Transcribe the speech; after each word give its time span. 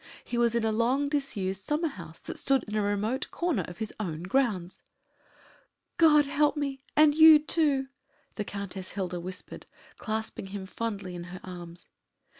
He 0.23 0.35
was 0.35 0.55
in 0.55 0.63
a 0.65 0.71
long 0.71 1.09
disused 1.09 1.63
summer 1.63 1.89
house 1.89 2.23
that 2.23 2.39
stood 2.39 2.63
in 2.63 2.73
a 2.73 2.81
remote 2.81 3.29
corner 3.29 3.61
of 3.67 3.77
his 3.77 3.93
own 3.99 4.23
grounds! 4.23 4.81
"God 5.97 6.25
help 6.25 6.57
me 6.57 6.81
and 6.95 7.13
you, 7.13 7.37
too!" 7.37 7.87
the 8.33 8.43
Countess 8.43 8.93
Hilda 8.93 9.19
whispered, 9.19 9.67
clasping 9.99 10.47
him 10.47 10.65
fondly 10.65 11.13
in 11.13 11.25
her 11.25 11.39
arms. 11.43 11.85